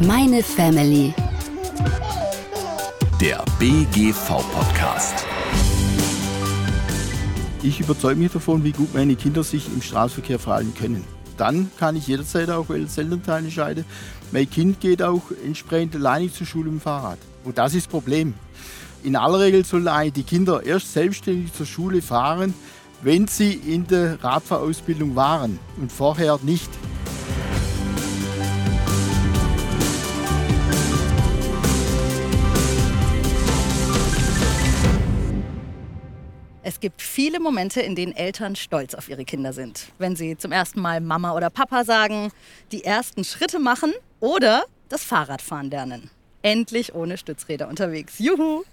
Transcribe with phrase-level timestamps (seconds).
[0.00, 1.14] Meine Family.
[3.20, 5.24] Der BGV-Podcast.
[7.62, 11.04] Ich überzeuge mich davon, wie gut meine Kinder sich im Straßenverkehr verhalten können.
[11.36, 13.84] Dann kann ich jederzeit auch als Elternteil entscheiden,
[14.32, 17.18] mein Kind geht auch entsprechend alleine zur Schule im Fahrrad.
[17.44, 18.34] Und das ist das Problem.
[19.04, 22.52] In aller Regel sollen die Kinder erst selbstständig zur Schule fahren,
[23.02, 26.70] wenn sie in der Radfahrausbildung waren und vorher nicht.
[36.84, 39.86] Gibt viele Momente, in denen Eltern stolz auf ihre Kinder sind.
[39.96, 42.30] Wenn sie zum ersten Mal Mama oder Papa sagen,
[42.72, 46.10] die ersten Schritte machen oder das Fahrradfahren lernen.
[46.42, 48.18] Endlich ohne Stützräder unterwegs.
[48.18, 48.64] Juhu!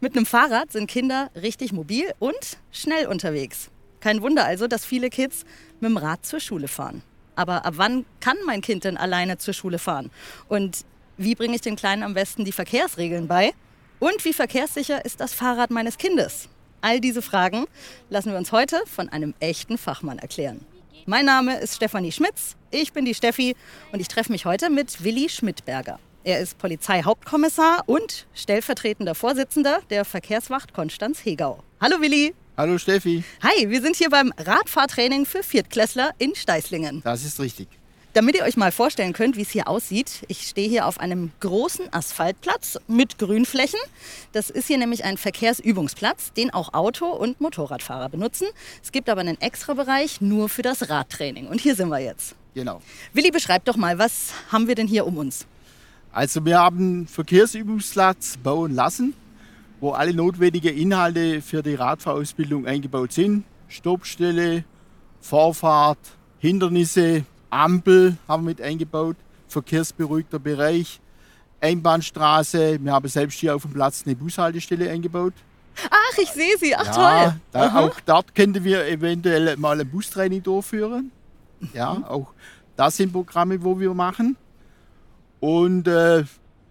[0.00, 3.70] Mit einem Fahrrad sind Kinder richtig mobil und schnell unterwegs.
[4.00, 5.46] Kein Wunder also, dass viele Kids
[5.80, 7.00] mit dem Rad zur Schule fahren.
[7.36, 10.10] Aber ab wann kann mein Kind denn alleine zur Schule fahren?
[10.48, 10.84] Und
[11.16, 13.54] wie bringe ich den Kleinen am besten die Verkehrsregeln bei?
[13.98, 16.50] Und wie verkehrssicher ist das Fahrrad meines Kindes?
[16.86, 17.66] All diese Fragen
[18.10, 20.64] lassen wir uns heute von einem echten Fachmann erklären.
[21.04, 23.56] Mein Name ist Stefanie Schmitz, ich bin die Steffi
[23.90, 25.98] und ich treffe mich heute mit Willi Schmidberger.
[26.22, 31.58] Er ist Polizeihauptkommissar und stellvertretender Vorsitzender der Verkehrswacht Konstanz Hegau.
[31.80, 32.34] Hallo Willi.
[32.56, 33.24] Hallo Steffi.
[33.42, 37.02] Hi, wir sind hier beim Radfahrtraining für Viertklässler in Steißlingen.
[37.02, 37.66] Das ist richtig.
[38.16, 41.32] Damit ihr euch mal vorstellen könnt, wie es hier aussieht, ich stehe hier auf einem
[41.40, 43.78] großen Asphaltplatz mit Grünflächen.
[44.32, 48.46] Das ist hier nämlich ein Verkehrsübungsplatz, den auch Auto- und Motorradfahrer benutzen.
[48.82, 51.46] Es gibt aber einen extra Bereich nur für das Radtraining.
[51.46, 52.34] Und hier sind wir jetzt.
[52.54, 52.80] Genau.
[53.12, 55.46] Willi, beschreib doch mal, was haben wir denn hier um uns?
[56.10, 59.12] Also wir haben einen Verkehrsübungsplatz bauen lassen,
[59.78, 63.44] wo alle notwendigen Inhalte für die Radfahrausbildung eingebaut sind.
[63.68, 64.64] Stoppstelle,
[65.20, 65.98] Vorfahrt,
[66.38, 69.16] Hindernisse, Ampel haben wir mit eingebaut,
[69.48, 71.00] verkehrsberuhigter Bereich,
[71.60, 72.78] Einbahnstraße.
[72.82, 75.32] Wir haben selbst hier auf dem Platz eine Bushaltestelle eingebaut.
[75.90, 76.74] Ach, ich sehe sie.
[76.74, 76.92] Ach, ja,
[77.24, 77.40] toll.
[77.52, 81.10] Da, auch dort könnten wir eventuell mal ein Bustraining durchführen.
[81.72, 82.04] Ja, Mhm.
[82.04, 82.32] auch
[82.76, 84.36] das sind Programme, wo wir machen.
[85.40, 86.24] Und äh,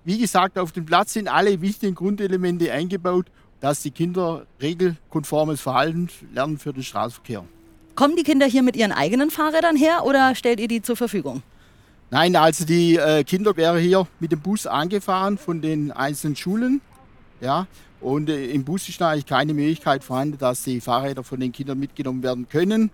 [0.03, 3.27] wie gesagt, auf dem Platz sind alle wichtigen Grundelemente eingebaut,
[3.59, 7.43] dass die Kinder regelkonformes Verhalten lernen für den Straßenverkehr.
[7.95, 11.43] Kommen die Kinder hier mit ihren eigenen Fahrrädern her oder stellt ihr die zur Verfügung?
[12.11, 16.81] Nein, also die äh, Kinder wären hier mit dem Bus angefahren von den einzelnen Schulen.
[17.39, 17.67] Ja,
[18.01, 21.79] und äh, im Bus ist eigentlich keine Möglichkeit vorhanden, dass die Fahrräder von den Kindern
[21.79, 22.91] mitgenommen werden können.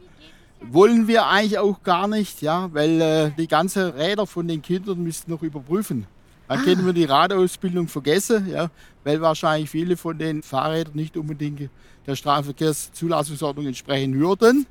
[0.62, 5.02] Wollen wir eigentlich auch gar nicht, ja, weil äh, die ganzen Räder von den Kindern
[5.02, 6.06] müssen noch überprüfen.
[6.48, 8.70] Dann können wir die Radausbildung vergessen, ja,
[9.04, 11.70] weil wahrscheinlich viele von den Fahrrädern nicht unbedingt
[12.06, 14.68] der Straßenverkehrszulassungsordnung entsprechen würden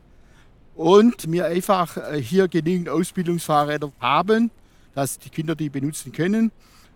[0.74, 4.50] und wir einfach äh, hier genügend Ausbildungsfahrräder haben,
[4.94, 6.52] dass die Kinder die benutzen können.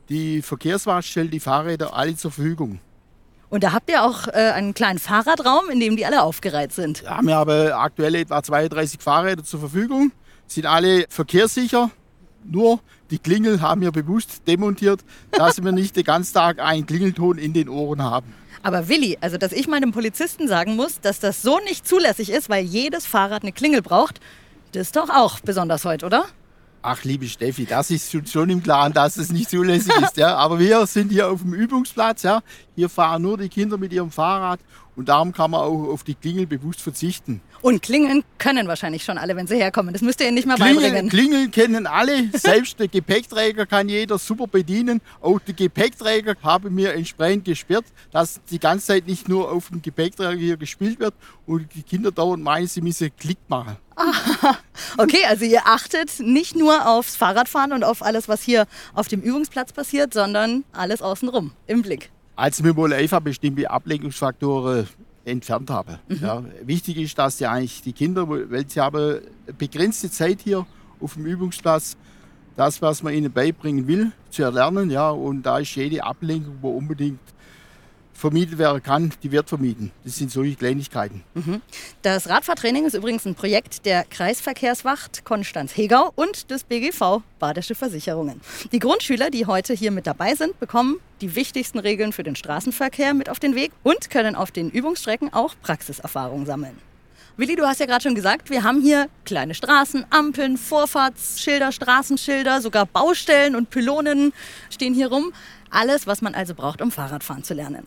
[0.09, 2.81] Die Verkehrswacht stellt die Fahrräder alle zur Verfügung.
[3.51, 7.03] Und da habt ihr auch äh, einen kleinen Fahrradraum, in dem die alle aufgereiht sind.
[7.03, 10.12] Ja, wir haben aktuell etwa 32 Fahrräder zur Verfügung,
[10.47, 11.91] sind alle verkehrssicher.
[12.45, 12.81] Nur
[13.11, 17.53] die Klingel haben wir bewusst demontiert, dass wir nicht den ganzen Tag einen Klingelton in
[17.53, 18.35] den Ohren haben.
[18.65, 22.49] Aber Willi, also dass ich meinem Polizisten sagen muss, dass das so nicht zulässig ist,
[22.49, 24.21] weil jedes Fahrrad eine Klingel braucht,
[24.73, 26.25] das ist doch auch besonders heute, oder?
[26.83, 30.17] Ach, liebe Steffi, das ist schon- schon im Klaren, dass es nicht zulässig ist.
[30.17, 30.37] Ja.
[30.37, 32.23] Aber wir sind hier auf dem Übungsplatz.
[32.25, 32.41] Ja.
[32.75, 34.61] Hier fahren nur die Kinder mit ihrem Fahrrad
[34.97, 37.41] und darum kann man auch auf die Klingel bewusst verzichten.
[37.62, 39.93] Und klingeln können wahrscheinlich schon alle, wenn sie herkommen.
[39.93, 41.09] Das müsst ihr ihnen nicht mal Klingeln, beibringen.
[41.09, 45.00] Klingeln kennen alle, selbst der Gepäckträger kann jeder super bedienen.
[45.21, 49.81] Auch die Gepäckträger haben wir entsprechend gesperrt, dass die ganze Zeit nicht nur auf dem
[49.81, 51.15] Gepäckträger hier gespielt wird
[51.47, 53.76] und die Kinder dauernd meinen, sie müssen Klick machen.
[54.97, 59.21] Okay, also ihr achtet nicht nur aufs Fahrradfahren und auf alles, was hier auf dem
[59.21, 62.11] Übungsplatz passiert, sondern alles außenrum im Blick.
[62.37, 64.89] Also wir wollen einfach bestimmte Ablenkungsfaktoren
[65.25, 65.99] entfernt haben.
[66.09, 69.21] Ja, wichtig ist, dass die eigentlich die Kinder, weil sie haben
[69.56, 70.67] begrenzte Zeit hier
[71.00, 71.97] auf dem Übungsplatz,
[72.56, 74.91] das, was man ihnen beibringen will, zu erlernen.
[74.91, 77.20] Ja, und da ist jede Ablenkung, wo unbedingt
[78.14, 79.90] vermieden werden kann, die wird vermieden.
[80.05, 81.22] Das sind solche Kleinigkeiten.
[82.02, 88.40] Das Radfahrtraining ist übrigens ein Projekt der Kreisverkehrswacht Konstanz-Hegau und des BGV Badische Versicherungen.
[88.72, 93.14] Die Grundschüler, die heute hier mit dabei sind, bekommen die wichtigsten Regeln für den Straßenverkehr
[93.14, 96.78] mit auf den Weg und können auf den Übungsstrecken auch Praxiserfahrung sammeln.
[97.37, 102.61] Willi, du hast ja gerade schon gesagt, wir haben hier kleine Straßen, Ampeln, Vorfahrtsschilder, Straßenschilder,
[102.61, 104.32] sogar Baustellen und Pylonen
[104.70, 105.32] stehen hier rum.
[105.70, 107.87] Alles, was man also braucht, um Fahrradfahren zu lernen.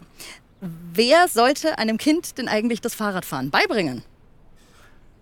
[0.93, 4.03] Wer sollte einem Kind denn eigentlich das Fahrradfahren beibringen?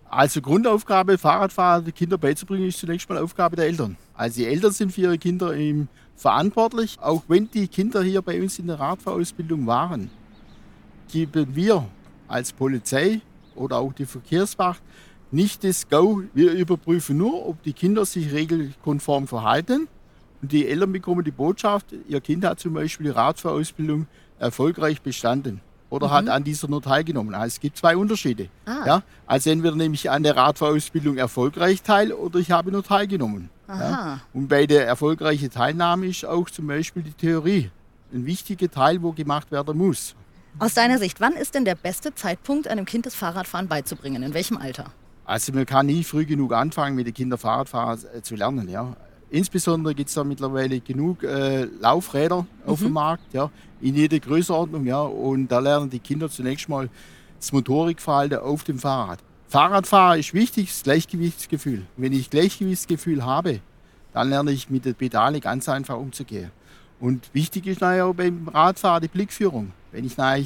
[0.08, 3.96] Also Grundaufgabe, Fahrradfahrer die Kinder beizubringen, ist zunächst mal Aufgabe der Eltern.
[4.14, 6.98] Also die Eltern sind für ihre Kinder im verantwortlich.
[7.00, 10.10] Auch wenn die Kinder hier bei uns in der Radfahrausbildung waren,
[11.12, 11.86] geben wir
[12.28, 13.20] als Polizei
[13.54, 14.82] oder auch die Verkehrswacht
[15.30, 16.22] nicht das Go.
[16.34, 19.88] Wir überprüfen nur, ob die Kinder sich regelkonform verhalten.
[20.46, 24.06] Und die Eltern bekommen die Botschaft, ihr Kind hat zum Beispiel die Radfahrausbildung
[24.38, 25.60] erfolgreich bestanden
[25.90, 26.12] oder mhm.
[26.12, 27.34] hat an dieser nur teilgenommen.
[27.34, 28.48] Also es gibt zwei Unterschiede.
[28.64, 28.86] Ah.
[28.86, 29.02] Ja?
[29.26, 33.50] Also entweder nehme ich an der Radfahrausbildung erfolgreich teil oder ich habe nur teilgenommen.
[33.66, 34.20] Ja?
[34.32, 37.72] Und bei der erfolgreichen Teilnahme ist auch zum Beispiel die Theorie
[38.14, 40.14] ein wichtiger Teil, wo gemacht werden muss.
[40.60, 44.22] Aus deiner Sicht, wann ist denn der beste Zeitpunkt, einem Kind das Fahrradfahren beizubringen?
[44.22, 44.92] In welchem Alter?
[45.24, 48.68] Also man kann nie früh genug anfangen, mit den Kindern Fahrradfahren äh, zu lernen.
[48.68, 48.94] Ja.
[49.30, 52.48] Insbesondere gibt es da mittlerweile genug äh, Laufräder mhm.
[52.64, 52.94] auf dem mhm.
[52.94, 53.50] Markt, ja,
[53.80, 54.86] in jeder Größenordnung.
[54.86, 56.88] Ja, und da lernen die Kinder zunächst mal
[57.38, 59.18] das Motorikverhalten auf dem Fahrrad.
[59.48, 61.86] Fahrradfahren ist wichtig, das Gleichgewichtsgefühl.
[61.96, 63.60] Wenn ich Gleichgewichtsgefühl habe,
[64.12, 66.50] dann lerne ich mit der Pedale ganz einfach umzugehen.
[67.00, 69.72] Und wichtig ist nachher auch beim Radfahren die Blickführung.
[69.92, 70.44] Wenn ich nachher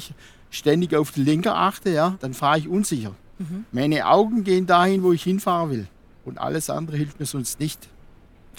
[0.49, 3.13] ständig auf den Lenker achte, ja, dann fahre ich unsicher.
[3.39, 3.65] Mhm.
[3.71, 5.87] Meine Augen gehen dahin, wo ich hinfahren will.
[6.25, 7.87] Und alles andere hilft mir sonst nicht.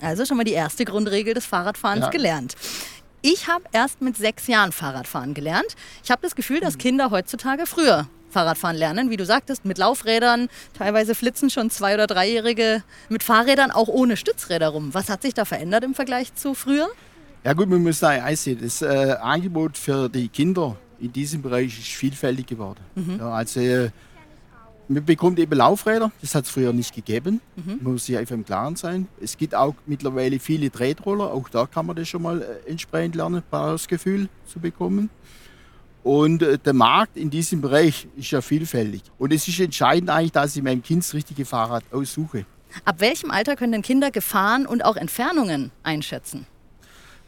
[0.00, 2.10] Also schon mal die erste Grundregel des Fahrradfahrens ja.
[2.10, 2.54] gelernt.
[3.20, 5.76] Ich habe erst mit sechs Jahren Fahrradfahren gelernt.
[6.02, 10.48] Ich habe das Gefühl, dass Kinder heutzutage früher Fahrradfahren lernen, wie du sagtest, mit Laufrädern.
[10.76, 14.92] Teilweise flitzen schon zwei- oder dreijährige mit Fahrrädern auch ohne Stützräder rum.
[14.92, 16.88] Was hat sich da verändert im Vergleich zu früher?
[17.44, 21.78] Ja gut, man muss da einsehen, das äh, Angebot für die Kinder in diesem Bereich
[21.78, 22.80] ist vielfältig geworden.
[22.94, 23.18] Mhm.
[23.18, 23.90] Ja, also äh,
[24.88, 27.40] man bekommt eben Laufräder, das hat es früher nicht gegeben.
[27.56, 27.78] Mhm.
[27.80, 29.08] Man muss sich einfach im Klaren sein.
[29.20, 33.14] Es gibt auch mittlerweile viele Tretroller, auch da kann man das schon mal äh, entsprechend
[33.14, 35.10] lernen, das Gefühl zu bekommen.
[36.02, 39.02] Und äh, der Markt in diesem Bereich ist ja vielfältig.
[39.18, 42.44] Und es ist entscheidend eigentlich, dass ich meinem Kind das richtige Fahrrad aussuche.
[42.84, 46.46] Ab welchem Alter können denn Kinder Gefahren und auch Entfernungen einschätzen?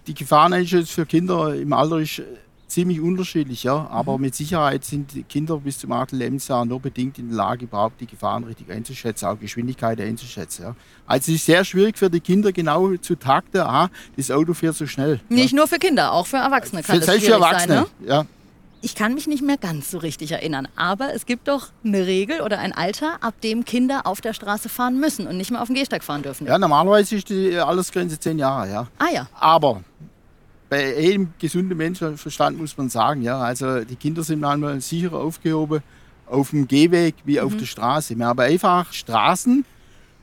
[0.06, 2.24] Die Gefahreneinschätzung für Kinder im Alter ist äh,
[2.74, 3.86] ziemlich unterschiedlich, ja.
[3.90, 4.24] Aber mhm.
[4.24, 6.12] mit Sicherheit sind Kinder bis zum 8.
[6.12, 10.64] Lebensjahr nur bedingt in der Lage, überhaupt die Gefahren richtig einzuschätzen, auch Geschwindigkeit einzuschätzen.
[10.64, 10.76] Ja.
[11.06, 14.74] Also es ist sehr schwierig für die Kinder genau zu takten, aha, das Auto fährt
[14.74, 15.20] so schnell.
[15.28, 15.56] Nicht ja.
[15.56, 18.08] nur für Kinder, auch für Erwachsene kann für, das schwierig für Erwachsene, sein, ne?
[18.08, 18.26] ja
[18.84, 22.42] ich kann mich nicht mehr ganz so richtig erinnern, aber es gibt doch eine Regel
[22.42, 25.68] oder ein Alter, ab dem Kinder auf der Straße fahren müssen und nicht mehr auf
[25.68, 26.46] dem Gehsteig fahren dürfen.
[26.46, 28.86] Ja, normalerweise ist die Altersgrenze zehn Jahre, ja.
[28.98, 29.26] Ah ja.
[29.40, 29.82] Aber
[30.74, 35.82] bei jedem gesunden Menschenverstand muss man sagen, ja, also die Kinder sind manchmal sicherer aufgehoben
[36.26, 37.46] auf dem Gehweg wie mhm.
[37.46, 38.18] auf der Straße.
[38.18, 39.64] Wir haben einfach Straßen,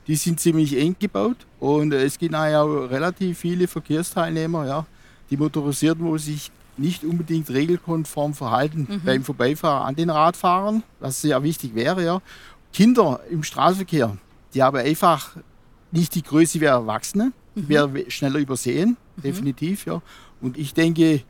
[0.07, 4.85] die sind ziemlich eng gebaut und es gibt auch relativ viele Verkehrsteilnehmer, ja,
[5.29, 9.01] die motorisierten, wo sich nicht unbedingt regelkonform verhalten mhm.
[9.05, 12.03] beim Vorbeifahren an den Radfahrern, was sehr wichtig wäre.
[12.03, 12.21] Ja.
[12.73, 14.17] Kinder im Straßenverkehr,
[14.53, 15.37] die haben einfach
[15.91, 17.69] nicht die Größe wie Erwachsene, mhm.
[17.69, 19.21] werden schneller übersehen, mhm.
[19.21, 19.85] definitiv.
[19.85, 20.01] Ja.
[20.41, 21.21] Und ich denke,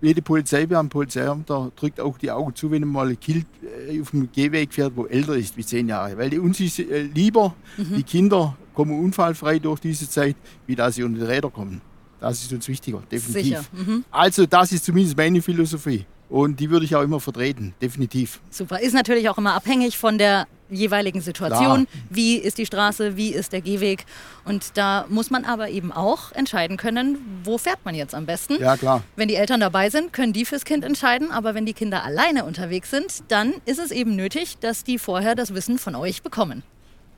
[0.00, 3.46] jede Polizeibeamte, Polizeiamt drückt auch die Augen zu, wenn mal ein Kind
[3.88, 6.18] äh, auf dem Gehweg fährt, wo älter ist wie zehn Jahre.
[6.18, 7.96] Weil uns ist äh, lieber, mhm.
[7.96, 10.36] die Kinder kommen unfallfrei durch diese Zeit,
[10.66, 11.80] wie dass sie unter die Räder kommen.
[12.20, 13.70] Das ist uns wichtiger, definitiv.
[13.72, 14.04] Mhm.
[14.10, 16.04] Also das ist zumindest meine Philosophie.
[16.28, 18.40] Und die würde ich auch immer vertreten, definitiv.
[18.50, 18.80] Super.
[18.80, 21.86] Ist natürlich auch immer abhängig von der jeweiligen Situation.
[21.86, 22.04] Klar.
[22.10, 24.04] Wie ist die Straße, wie ist der Gehweg?
[24.44, 28.60] Und da muss man aber eben auch entscheiden können, wo fährt man jetzt am besten.
[28.60, 29.02] Ja, klar.
[29.16, 31.30] Wenn die Eltern dabei sind, können die fürs Kind entscheiden.
[31.30, 35.34] Aber wenn die Kinder alleine unterwegs sind, dann ist es eben nötig, dass die vorher
[35.34, 36.62] das Wissen von euch bekommen.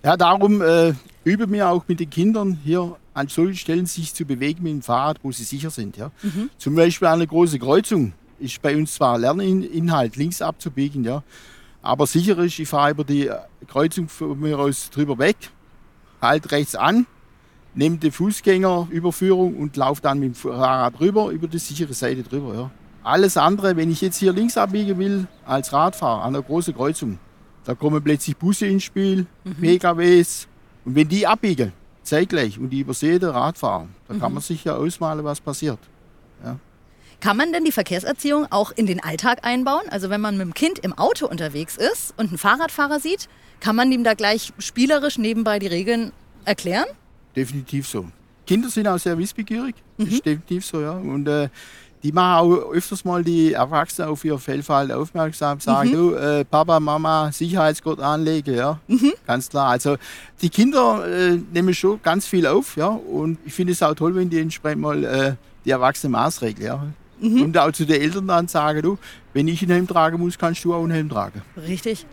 [0.04, 0.92] Ja, darum äh,
[1.24, 4.82] üben wir auch mit den Kindern hier an solchen Stellen sich zu bewegen mit dem
[4.82, 5.96] Fahrrad, wo sie sicher sind.
[5.96, 6.12] Ja.
[6.22, 6.50] Mhm.
[6.56, 11.24] Zum Beispiel an einer großen Kreuzung ist bei uns zwar Lerninhalt, links abzubiegen, ja,
[11.88, 13.30] aber sicher ist, ich fahre über die
[13.66, 15.36] Kreuzung von mir aus drüber weg,
[16.20, 17.06] halt rechts an,
[17.74, 22.54] nehme die Fußgängerüberführung und laufe dann mit dem Fahrrad rüber über die sichere Seite drüber.
[22.54, 22.70] Ja.
[23.02, 27.18] Alles andere, wenn ich jetzt hier links abbiegen will, als Radfahrer an einer großen Kreuzung,
[27.64, 29.54] da kommen plötzlich Busse ins Spiel, mhm.
[29.54, 30.46] PKWs.
[30.84, 34.20] Und wenn die abbiegen, zeitgleich, und die übersehen den Radfahrer, da mhm.
[34.20, 35.78] kann man sich ja ausmalen, was passiert.
[36.44, 36.58] Ja.
[37.20, 39.88] Kann man denn die Verkehrserziehung auch in den Alltag einbauen?
[39.90, 43.28] Also wenn man mit dem Kind im Auto unterwegs ist und einen Fahrradfahrer sieht,
[43.60, 46.12] kann man ihm da gleich spielerisch nebenbei die Regeln
[46.44, 46.86] erklären?
[47.34, 48.06] Definitiv so.
[48.46, 50.06] Kinder sind auch sehr wissbegierig, mhm.
[50.06, 50.92] ist definitiv so, ja.
[50.92, 51.48] Und äh,
[52.02, 55.92] die machen auch öfters mal die Erwachsenen auf ihr Fehlverhalten aufmerksam, sagen, mhm.
[55.92, 59.12] du, äh, Papa, Mama, Sicherheitsgurt anlegen, ja, mhm.
[59.26, 59.70] ganz klar.
[59.70, 59.96] Also
[60.40, 64.14] die Kinder äh, nehmen schon ganz viel auf, ja, und ich finde es auch toll,
[64.14, 65.34] wenn die entsprechend mal äh,
[65.64, 66.86] die Erwachsenen maßregeln, ja.
[67.20, 67.42] Mhm.
[67.42, 68.98] Und auch zu den Eltern dann sagen, du,
[69.32, 71.42] wenn ich einen Helm tragen muss, kannst du auch einen Helm tragen.
[71.56, 72.06] Richtig.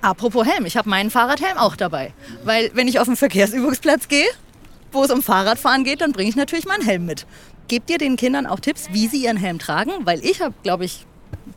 [0.00, 2.12] Apropos Helm, ich habe meinen Fahrradhelm auch dabei.
[2.44, 4.26] Weil wenn ich auf den Verkehrsübungsplatz gehe,
[4.92, 7.26] wo es um Fahrradfahren geht, dann bringe ich natürlich meinen Helm mit.
[7.68, 9.92] Gebt ihr den Kindern auch Tipps, wie sie ihren Helm tragen?
[10.04, 11.04] Weil ich habe, glaube ich,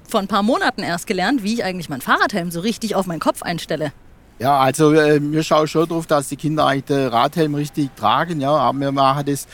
[0.08, 3.20] vor ein paar Monaten erst gelernt, wie ich eigentlich meinen Fahrradhelm so richtig auf meinen
[3.20, 3.94] Kopf einstelle.
[4.40, 8.42] Ja, also äh, wir schauen schon darauf, dass die Kinder eigentlich den Radhelm richtig tragen.
[8.42, 9.48] Ja, aber wir machen das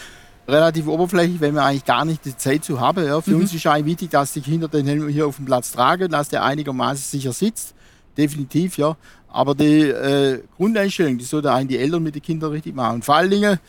[0.48, 3.06] relativ oberflächlich, wenn wir eigentlich gar nicht die Zeit zu haben.
[3.06, 3.20] Ja.
[3.22, 3.42] Für Mhm.
[3.42, 6.30] uns ist eigentlich wichtig, dass die Kinder den Helm hier auf dem Platz tragen, dass
[6.30, 7.74] der einigermaßen sicher sitzt.
[8.18, 8.96] Definitiv, ja.
[9.28, 12.96] Aber die äh, Grundeinstellung, die sollten eigentlich die Eltern mit den Kindern richtig machen.
[12.96, 13.60] Und vor allen Dingen,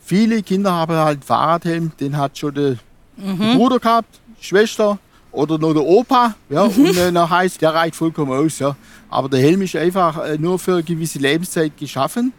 [0.00, 2.76] viele Kinder haben halt einen Fahrradhelm, den hat schon der
[3.16, 3.56] Mhm.
[3.58, 4.98] Bruder gehabt, Schwester
[5.30, 6.34] oder noch der Opa.
[6.48, 6.70] Ja, Mhm.
[6.86, 8.58] Und äh, dann heißt, der reicht vollkommen aus.
[8.58, 8.74] Ja.
[9.08, 12.32] Aber der Helm ist einfach äh, nur für eine gewisse Lebenszeit geschaffen.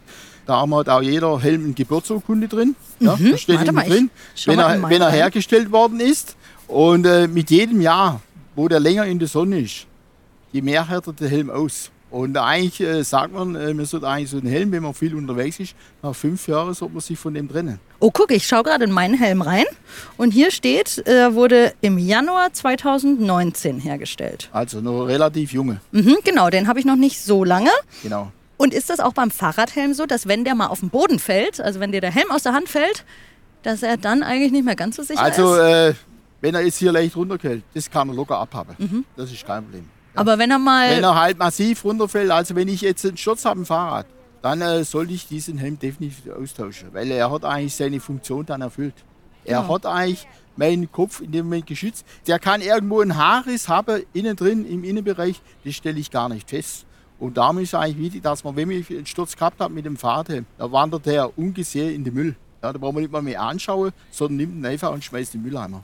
[0.46, 2.76] Da haben hat auch jeder Helm eine Geburtsurkunde drin.
[3.00, 3.58] Ja, da steht Mhm.
[3.58, 4.10] Warte mal, drin,
[4.46, 6.36] wenn er, wenn er hergestellt worden ist.
[6.68, 8.20] Und äh, mit jedem Jahr,
[8.54, 9.86] wo der länger in der Sonne ist,
[10.52, 11.90] je mehr härtet der Helm aus.
[12.08, 15.14] Und eigentlich äh, sagt man, äh, man sollte eigentlich so einen Helm, wenn man viel
[15.16, 17.80] unterwegs ist, nach fünf Jahren sollte man sich von dem trennen.
[17.98, 19.64] Oh, guck, ich schaue gerade in meinen Helm rein.
[20.16, 24.48] Und hier steht, er wurde im Januar 2019 hergestellt.
[24.52, 27.70] Also noch relativ junge, Mhm, genau, den habe ich noch nicht so lange.
[28.02, 28.30] genau.
[28.56, 31.60] Und ist das auch beim Fahrradhelm so, dass wenn der mal auf den Boden fällt,
[31.60, 33.04] also wenn dir der Helm aus der Hand fällt,
[33.62, 35.60] dass er dann eigentlich nicht mehr ganz so sicher Also, ist?
[35.60, 35.94] äh,
[36.40, 38.74] wenn er jetzt hier leicht runterfällt, das kann er locker abhaben.
[38.78, 39.04] Mhm.
[39.16, 39.88] Das ist kein Problem.
[40.14, 40.90] Aber wenn er mal.
[40.90, 44.06] Wenn er halt massiv runterfällt, also wenn ich jetzt einen Sturz habe im Fahrrad,
[44.40, 48.62] dann äh, sollte ich diesen Helm definitiv austauschen, weil er hat eigentlich seine Funktion dann
[48.62, 48.94] erfüllt.
[49.44, 49.74] Er Genau.
[49.74, 52.06] hat eigentlich meinen Kopf in dem Moment geschützt.
[52.26, 56.48] Der kann irgendwo einen Haarriss haben, innen drin, im Innenbereich, das stelle ich gar nicht
[56.48, 56.86] fest.
[57.18, 59.96] Und darum ist eigentlich wichtig, dass man, wenn ich einen Sturz gehabt habe mit dem
[59.96, 62.36] Fahrradhelm, dann wandert der ungesehen in den Müll.
[62.62, 65.40] Ja, da braucht man nicht mal mehr anschauen, sondern nimmt ihn einfach und schmeißt in
[65.40, 65.82] den Mülleimer.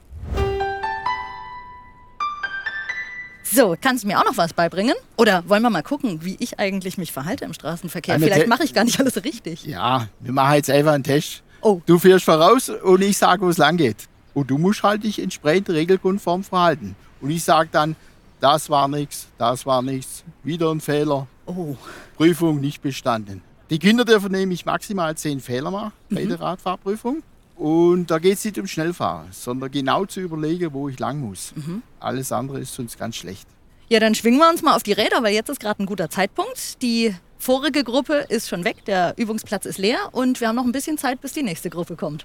[3.45, 4.95] So, kannst du mir auch noch was beibringen?
[5.17, 8.15] Oder wollen wir mal gucken, wie ich eigentlich mich verhalte im Straßenverkehr?
[8.15, 9.65] Eine Vielleicht mache ich gar nicht alles richtig.
[9.65, 11.43] Ja, wir machen jetzt einfach einen Test.
[11.61, 11.81] Oh.
[11.85, 14.09] Du fährst voraus und ich sage, wo es lang geht.
[14.33, 16.97] Und du musst halt dich entsprechend regelkonform verhalten.
[17.21, 17.95] Und ich sage dann,
[18.43, 21.77] das war nichts, das war nichts, wieder ein Fehler, Oh,
[22.17, 23.43] Prüfung nicht bestanden.
[23.71, 27.23] Die Kinder dürfen nämlich maximal zehn Fehler machen bei der Radfahrprüfung.
[27.57, 31.53] Und da geht es nicht um Schnellfahren, sondern genau zu überlegen, wo ich lang muss.
[32.01, 33.47] Alles andere ist sonst ganz schlecht.
[33.89, 36.11] Ja, dann schwingen wir uns mal auf die Räder, weil jetzt ist gerade ein guter
[36.11, 36.81] Zeitpunkt.
[36.83, 40.73] Die vorige Gruppe ist schon weg, der Übungsplatz ist leer und wir haben noch ein
[40.73, 42.25] bisschen Zeit, bis die nächste Gruppe kommt.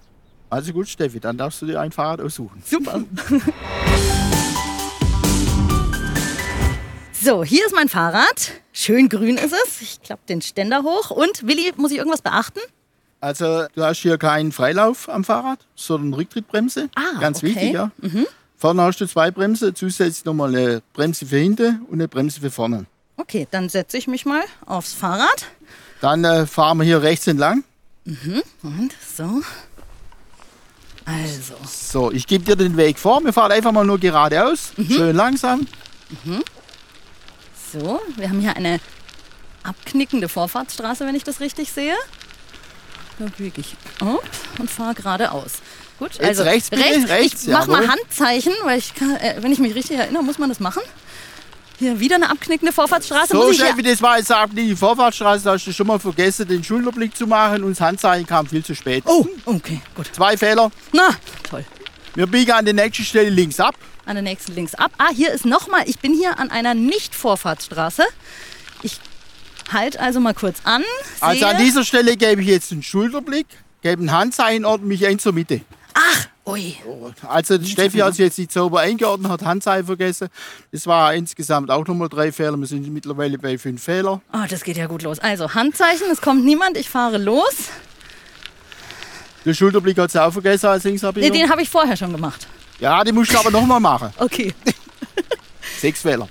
[0.50, 2.62] Also gut, Steffi, dann darfst du dir ein Fahrrad aussuchen.
[2.65, 3.03] Super.
[7.27, 8.53] So, hier ist mein Fahrrad.
[8.72, 9.81] Schön grün ist es.
[9.81, 11.10] Ich klappe den Ständer hoch.
[11.12, 12.62] Und Willi, muss ich irgendwas beachten?
[13.19, 16.88] Also du hast hier keinen Freilauf am Fahrrad, sondern Rücktrittbremse.
[16.96, 17.48] Ah, Ganz okay.
[17.48, 17.91] wichtig, ja.
[18.55, 22.50] Vorne hast du zwei Bremsen, zusätzlich nochmal eine Bremse für hinten und eine Bremse für
[22.50, 22.86] vorne.
[23.17, 25.48] Okay, dann setze ich mich mal aufs Fahrrad.
[26.00, 27.65] Dann äh, fahren wir hier rechts entlang.
[28.05, 29.41] Und so.
[31.03, 33.22] Also, So, ich gebe dir den Weg vor.
[33.22, 35.67] Wir fahren einfach mal nur geradeaus, schön langsam.
[37.71, 38.01] So.
[38.15, 38.79] Wir haben hier eine
[39.63, 41.95] abknickende Vorfahrtsstraße, wenn ich das richtig sehe.
[43.19, 44.24] Da biege ich ab
[44.59, 45.53] und fahre geradeaus.
[46.00, 47.95] Gut, also rechts bitte, rechts, Ich mache mal jawohl.
[47.95, 50.83] Handzeichen, weil ich kann, äh, wenn ich mich richtig erinnere, muss man das machen.
[51.79, 53.33] Hier wieder eine abknickende Vorfahrtsstraße.
[53.33, 55.74] So muss ich schnell hier wie das war, jetzt ab die Vorfahrtsstraße, da hast du
[55.74, 59.03] schon mal vergessen, den Schulterblick zu machen und das Handzeichen kam viel zu spät.
[59.07, 60.07] Oh, okay, gut.
[60.13, 60.71] Zwei Fehler.
[60.91, 61.09] Na,
[61.50, 61.65] toll.
[62.17, 63.75] Wir biegen an der nächsten Stelle links ab.
[64.07, 64.91] An der nächsten links ab.
[64.97, 68.01] Ah, hier ist nochmal, ich bin hier an einer Nicht-Vorfahrtsstraße.
[68.81, 69.00] Ich
[69.71, 70.83] halte also mal kurz an.
[71.19, 73.45] Also an dieser Stelle gebe ich jetzt einen Schulterblick,
[73.83, 75.62] gebe ein Handzeichen, ordne mich ein zur Mitte.
[75.93, 76.75] Ach, ui.
[77.27, 80.29] Also Steffi hat sich jetzt nicht sauber eingeordnet, hat Handzeichen vergessen.
[80.71, 82.57] Das war insgesamt auch nochmal drei Fehler.
[82.57, 84.21] Wir sind mittlerweile bei fünf Fehler.
[84.33, 85.19] Oh, das geht ja gut los.
[85.19, 87.69] Also, Handzeichen, es kommt niemand, ich fahre los.
[89.48, 91.30] Den Schulterblick hat sie auch vergessen als Nee, Linksabbieger.
[91.30, 92.46] den habe ich vorher schon gemacht.
[92.80, 94.13] Ja, die musst du aber nochmal machen.
[94.18, 94.54] Okay.
[95.80, 96.27] Sechs Fehler.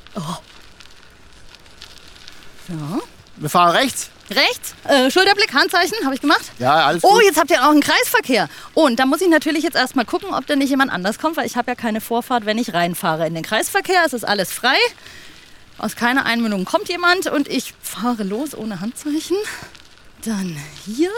[2.68, 3.02] So.
[3.36, 4.10] Wir fahren rechts.
[4.28, 6.42] Rechts, äh, Schulterblick, Handzeichen, habe ich gemacht.
[6.58, 7.22] Ja, alles Oh, gut.
[7.22, 8.48] jetzt habt ihr auch einen Kreisverkehr.
[8.74, 11.36] Oh, und da muss ich natürlich jetzt erstmal gucken, ob da nicht jemand anders kommt,
[11.36, 13.26] weil ich habe ja keine Vorfahrt, wenn ich reinfahre.
[13.26, 14.76] In den Kreisverkehr es ist alles frei.
[15.78, 19.36] Aus keiner Einmündung kommt jemand und ich fahre los ohne Handzeichen.
[20.24, 21.10] Dann hier.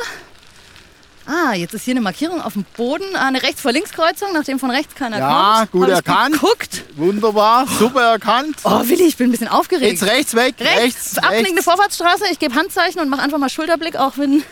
[1.30, 3.04] Ah, jetzt ist hier eine Markierung auf dem Boden.
[3.14, 5.72] Ah, eine Rechts-vor-Links-Kreuzung, nachdem von rechts keiner Ja, kommt.
[5.72, 6.32] gut Hab ich erkannt.
[6.40, 6.84] Geguckt.
[6.96, 8.56] Wunderbar, super erkannt.
[8.64, 9.92] Oh, Willi, ich bin ein bisschen aufgeregt.
[10.00, 11.64] Jetzt rechts weg, Rechts, rechts, abknickende rechts.
[11.64, 12.24] Vorfahrtsstraße.
[12.32, 14.42] Ich gebe Handzeichen und mache einfach mal Schulterblick, auch wenn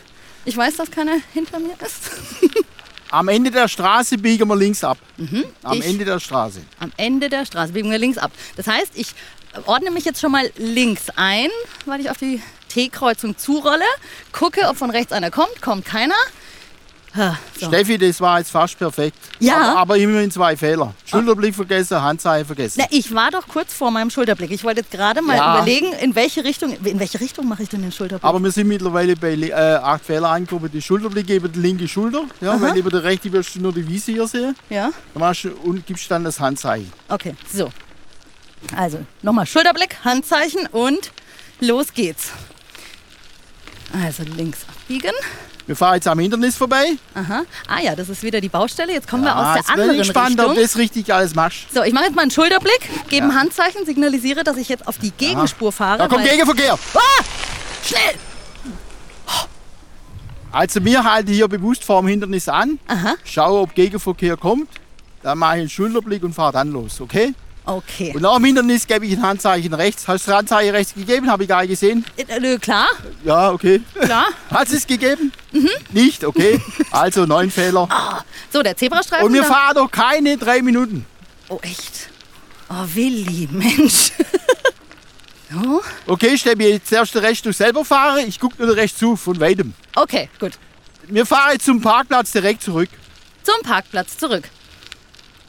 [0.45, 2.11] ich weiß, dass keiner hinter mir ist.
[3.11, 4.99] Am Ende der Straße biegen wir links ab.
[5.17, 5.45] Am Mhm.
[5.73, 6.61] Ich- Ende der Straße.
[6.81, 8.33] Am Ende der Straße biegen wir links ab.
[8.57, 9.09] Das heißt, ich
[9.65, 11.49] ordne mich jetzt schon mal links ein,
[11.87, 13.85] weil ich auf die T-Kreuzung zurolle.
[14.33, 15.63] Gucke, ob von rechts einer kommt.
[15.63, 16.15] Kommt keiner.
[17.59, 17.67] So.
[17.69, 19.17] Steffi, das war jetzt fast perfekt.
[19.41, 19.57] Ja.
[19.71, 20.93] Aber, aber immerhin zwei Fehler.
[21.05, 22.81] Schulterblick vergessen, Handzeichen vergessen.
[22.83, 24.51] Na, ich war doch kurz vor meinem Schulterblick.
[24.51, 25.57] Ich wollte jetzt gerade mal Ja.
[25.57, 28.25] überlegen, in welche Richtung, in welche Richtung mache ich denn den Schulterblick?
[28.25, 30.71] Aber wir sind mittlerweile bei äh, acht Fehler angekommen.
[30.71, 32.25] Die Schulterblick über die linke Schulter.
[32.41, 34.55] Ja, weil über die rechte wirst du nur die Wiese hier sehen.
[34.69, 36.93] ja, Dann machst du, und gibst dann das Handzeichen.
[37.09, 37.71] okay, so.
[38.75, 41.13] Also, nochmal Schulterblick, Handzeichen und
[41.61, 42.31] los geht's.
[43.93, 45.13] Also links abbiegen.
[45.67, 46.93] Wir fahren jetzt am Hindernis vorbei.
[47.15, 47.43] Aha.
[47.67, 48.93] Ah ja, das ist wieder die Baustelle.
[48.93, 50.51] Jetzt kommen wir Ah, aus der bin anderen ich gespannt, Richtung.
[50.51, 51.73] ob das richtig alles machst.
[51.75, 54.99] So, ich mache jetzt mal einen Schulterblick, gebe ein Handzeichen, signalisiere, dass ich jetzt auf
[54.99, 55.99] die Gegenspur fahre.
[55.99, 56.75] Da kommt Gegenverkehr.
[56.95, 56.99] Ah!
[57.85, 58.15] Schnell!
[60.53, 62.79] Also wir halten hier bewusst vor dem Hindernis an.
[62.89, 63.15] Aha.
[63.25, 64.69] Schau, ob Gegenverkehr kommt.
[65.23, 67.35] Dann mache ich einen Schulterblick und fahre dann los, okay?
[67.69, 68.13] Okay.
[68.15, 70.07] Und nach dem Hindernis gebe ich ein Handzeichen rechts.
[70.07, 71.29] Hast du das Handzeichen rechts gegeben?
[71.29, 72.05] Habe ich gar nicht gesehen.
[72.17, 72.87] Äh, klar,
[73.25, 73.83] Ja, okay.
[74.01, 74.29] klar.
[74.51, 75.33] Hat es gegeben?
[75.91, 76.61] Nicht, okay.
[76.93, 77.89] Also neun Fehler.
[78.53, 79.27] So, der Zebrastreifen.
[79.27, 81.05] Und wir fahren doch keine drei Minuten.
[81.49, 82.09] Oh, echt?
[82.69, 84.13] Oh, Willi, Mensch.
[85.51, 85.83] so.
[86.07, 88.25] Okay, Steffi, jetzt erst rechts du selber fahren.
[88.29, 89.75] Ich gucke nur rechts zu, von weitem.
[89.97, 90.53] Okay, gut.
[91.09, 92.91] Wir fahren jetzt zum Parkplatz direkt zurück.
[93.43, 94.45] Zum Parkplatz zurück.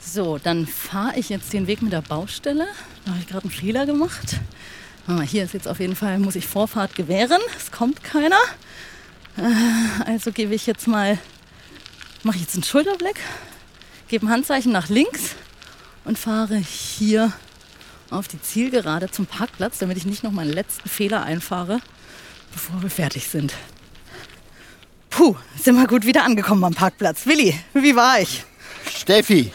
[0.09, 2.65] So, dann fahre ich jetzt den Weg mit der Baustelle.
[3.03, 4.37] Da habe ich gerade einen Fehler gemacht.
[5.05, 7.41] Ah, hier ist jetzt auf jeden Fall, muss ich Vorfahrt gewähren.
[7.57, 8.39] Es kommt keiner.
[9.37, 11.17] Äh, Also gebe ich jetzt mal,
[12.23, 13.19] mache ich jetzt einen Schulterblick,
[14.07, 15.35] gebe ein Handzeichen nach links
[16.05, 17.33] und fahre hier
[18.09, 21.79] auf die Zielgerade zum Parkplatz, damit ich nicht noch meinen letzten Fehler einfahre,
[22.53, 23.53] bevor wir fertig sind.
[25.09, 27.25] Puh, sind wir gut wieder angekommen am Parkplatz.
[27.25, 28.45] Willi, wie war ich?
[28.89, 29.51] Steffi.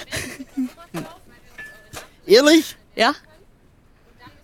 [2.33, 2.77] Ehrlich?
[2.97, 3.15] Ja?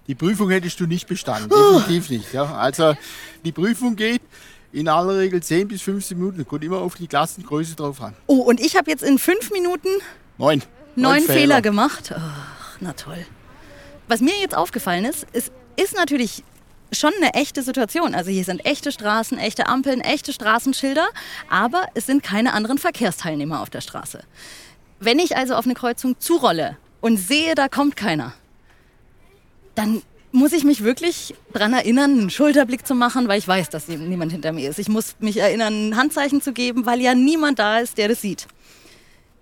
[0.07, 1.49] Die Prüfung hättest du nicht bestanden.
[1.49, 2.33] Definitiv nicht.
[2.35, 2.55] Ja.
[2.57, 2.95] Also
[3.45, 4.21] die Prüfung geht
[4.73, 6.47] in aller Regel 10 bis 15 Minuten.
[6.47, 8.15] Kommt immer auf die Klassengröße drauf an.
[8.27, 9.89] Oh, und ich habe jetzt in fünf Minuten
[10.37, 10.63] Neun.
[10.97, 11.63] neun Fehler.
[11.63, 12.13] gemacht.
[12.15, 13.25] Ach, na toll.
[14.07, 16.43] Was mir jetzt aufgefallen ist, es ist natürlich
[16.93, 18.15] schon eine echte Situation.
[18.15, 21.09] Also hier sind echte Straßen, echte Ampeln, echte Straßenschilder,
[21.49, 24.21] aber es sind keine anderen Verkehrsteilnehmer auf der Straße.
[25.01, 28.35] Wenn ich also auf eine Kreuzung zurolle und sehe, da kommt keiner,
[29.75, 33.89] dann muss ich mich wirklich daran erinnern, einen Schulterblick zu machen, weil ich weiß, dass
[33.89, 34.79] niemand hinter mir ist.
[34.79, 38.21] Ich muss mich erinnern, ein Handzeichen zu geben, weil ja niemand da ist, der das
[38.21, 38.47] sieht.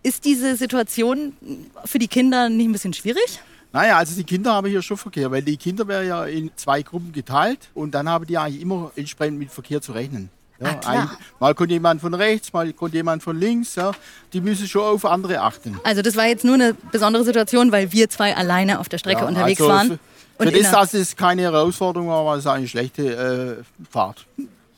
[0.03, 1.37] Ist diese Situation
[1.85, 3.41] für die Kinder nicht ein bisschen schwierig?
[3.73, 6.83] Naja, also die Kinder haben hier schon Verkehr, weil die Kinder werden ja in zwei
[6.83, 10.31] Gruppen geteilt und dann haben die eigentlich immer entsprechend mit Verkehr zu rechnen.
[10.59, 13.75] Ja, Ah, ein- mal kommt jemand von rechts, mal kommt jemand von links.
[13.75, 13.93] Ja.
[14.33, 15.79] Die müssen schon auf andere achten.
[15.85, 19.23] Also das war jetzt nur eine besondere Situation, weil wir zwei alleine auf der Strecke
[19.23, 19.99] Ja, unterwegs also waren.
[20.39, 24.27] Für, für das, dass es keine Herausforderung war, war es eine schlechte äh, Fahrt.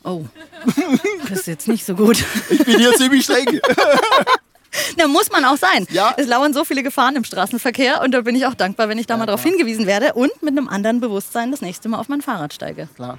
[0.03, 0.25] Oh,
[1.29, 2.23] das ist jetzt nicht so gut.
[2.49, 3.59] Ich bin hier ziemlich streng.
[4.97, 5.87] Da muss man auch sein.
[5.89, 6.13] Ja.
[6.15, 9.07] Es lauern so viele Gefahren im Straßenverkehr und da bin ich auch dankbar, wenn ich
[9.07, 12.21] da mal darauf hingewiesen werde und mit einem anderen Bewusstsein das nächste Mal auf mein
[12.21, 12.87] Fahrrad steige.
[12.95, 13.17] Klar.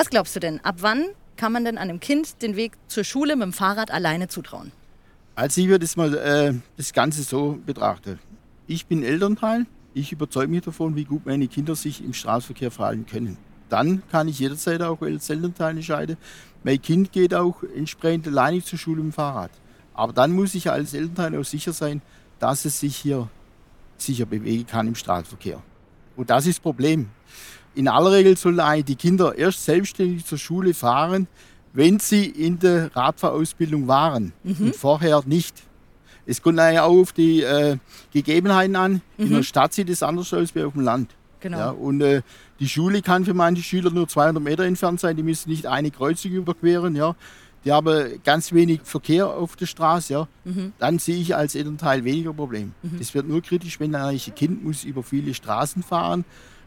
[0.00, 0.60] Was glaubst du denn?
[0.64, 4.28] Ab wann kann man denn einem Kind den Weg zur Schule mit dem Fahrrad alleine
[4.28, 4.72] zutrauen?
[5.34, 8.18] Also ich würde das mal äh, das Ganze so betrachten.
[8.66, 13.04] Ich bin Elternteil, ich überzeuge mich davon, wie gut meine Kinder sich im Straßenverkehr verhalten
[13.04, 13.36] können.
[13.68, 16.16] Dann kann ich jederzeit auch als Elternteil entscheiden,
[16.64, 19.50] mein Kind geht auch entsprechend alleine zur Schule mit dem Fahrrad.
[19.92, 22.00] Aber dann muss ich als Elternteil auch sicher sein,
[22.38, 23.28] dass es sich hier
[23.98, 25.62] sicher bewegen kann im Straßenverkehr.
[26.16, 27.10] Und das ist das Problem.
[27.74, 31.28] In aller Regel sollen eigentlich die Kinder erst selbstständig zur Schule fahren,
[31.72, 35.54] wenn sie in der Radfahrausbildung waren und vorher nicht.
[36.26, 37.76] Es kommt eigentlich auch auf die äh,
[38.12, 39.02] Gegebenheiten an.
[39.18, 41.10] In der Stadt sieht es anders aus wie auf dem Land.
[41.40, 41.58] Genau.
[41.58, 42.22] Ja, und äh,
[42.58, 45.16] die Schule kann für manche Schüler nur 200 Meter entfernt sein.
[45.16, 46.94] Die müssen nicht eine Kreuzung überqueren.
[46.94, 47.16] Ja.
[47.64, 50.12] Die haben ganz wenig Verkehr auf der Straße.
[50.12, 50.28] Ja.
[50.78, 52.74] Dann sehe ich als Elternteil weniger Problem.
[53.00, 56.24] Es wird nur kritisch, wenn ein Kind muss über viele Straßen fahren,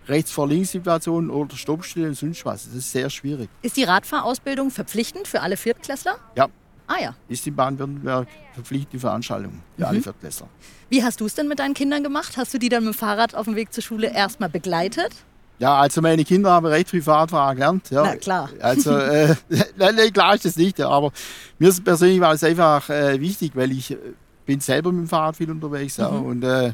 [0.07, 2.65] rechts vor links Situationen oder Stoppstellen und sonst was.
[2.65, 3.49] Das ist sehr schwierig.
[3.61, 6.15] Ist die Radfahrausbildung verpflichtend für alle Viertklässler?
[6.35, 6.47] Ja,
[6.87, 7.15] Ah ja.
[7.29, 10.47] ist in Baden-Württemberg verpflichtende Veranstaltung für alle Viertklässler.
[10.89, 12.35] Wie hast du es denn mit deinen Kindern gemacht?
[12.37, 15.11] Hast du die dann mit dem Fahrrad auf dem Weg zur Schule erstmal begleitet?
[15.59, 17.89] Ja, also meine Kinder haben recht viel Fahrradfahren gelernt.
[17.89, 18.03] Ja.
[18.03, 18.49] Na klar.
[18.59, 19.33] Also, äh,
[19.77, 21.11] nein, nein, klar ist das nicht, ja, aber
[21.57, 23.97] mir persönlich war es einfach äh, wichtig, weil ich äh,
[24.45, 26.25] bin selber mit dem Fahrrad viel unterwegs ja, Mhm.
[26.25, 26.73] und äh,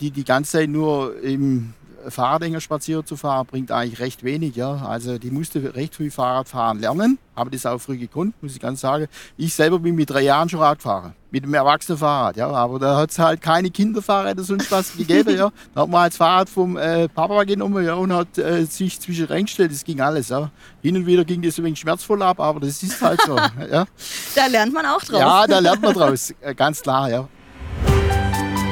[0.00, 1.72] die die ganze Zeit nur im
[2.10, 4.56] Fahrradhänger zu fahren, bringt eigentlich recht wenig.
[4.56, 4.86] Ja.
[4.86, 8.60] Also die musste recht früh Fahrrad fahren lernen, habe das auch früh gekonnt, muss ich
[8.60, 9.06] ganz sagen.
[9.36, 12.36] Ich selber bin mit drei Jahren schon Radfahrer, mit einem erwachsenen Fahrrad.
[12.36, 12.48] Ja.
[12.48, 15.36] Aber da hat es halt keine Kinderfahrräder sonst was gegeben.
[15.36, 15.50] ja.
[15.74, 19.00] Da hat man halt das Fahrrad vom äh, Papa genommen ja, und hat äh, sich
[19.00, 19.72] zwischen reingestellt.
[19.72, 20.28] Das ging alles.
[20.28, 20.50] Ja.
[20.82, 23.36] Hin und wieder ging das ein wenig schmerzvoll ab, aber das ist halt so.
[23.70, 23.86] ja.
[24.34, 25.20] Da lernt man auch draus.
[25.20, 27.10] Ja, da lernt man draus, äh, ganz klar.
[27.10, 27.28] Ja.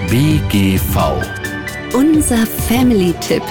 [0.08, 1.53] BGV.
[1.94, 3.44] Unser Family-Tipp.